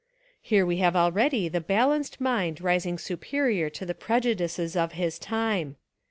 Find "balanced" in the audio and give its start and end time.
1.61-2.19